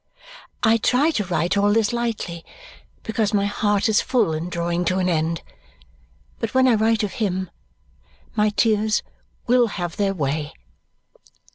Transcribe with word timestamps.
I 0.63 0.77
try 0.77 1.11
to 1.11 1.25
write 1.25 1.55
all 1.55 1.71
this 1.73 1.93
lightly, 1.93 2.43
because 3.03 3.35
my 3.35 3.45
heart 3.45 3.87
is 3.87 4.01
full 4.01 4.33
in 4.33 4.49
drawing 4.49 4.83
to 4.85 4.97
an 4.97 5.07
end, 5.07 5.43
but 6.39 6.55
when 6.55 6.67
I 6.67 6.73
write 6.73 7.03
of 7.03 7.11
him, 7.21 7.51
my 8.35 8.49
tears 8.49 9.03
will 9.45 9.67
have 9.67 9.97
their 9.97 10.15
way. 10.15 10.53